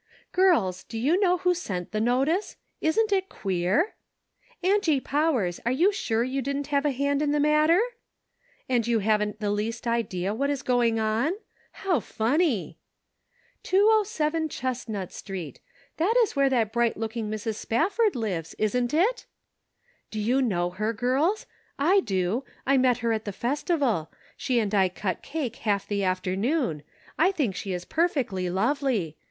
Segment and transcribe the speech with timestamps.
[0.31, 2.57] "Girls, do you know who sent the notice?
[2.81, 3.93] Isn't it queer?""
[4.63, 7.85] Angie Powers, are you sure you didn't have a hand in the matter?" Seed Sown
[7.85, 8.85] on Thorny Ground.
[8.85, 11.33] 233 "And you haven't the least idea what is going on?
[11.83, 12.79] How funny I
[13.69, 15.59] ""207 Chestnut Street.
[15.97, 17.63] That is where that bright looking Mrs.
[17.63, 19.27] Spafibrd lives, isn't it?""
[20.09, 21.45] Do you know her, girls?
[21.77, 22.43] I do.
[22.65, 26.81] I met her at the festival; she and I cut cake half the after noon.
[27.19, 29.15] I think she is perfectly lovely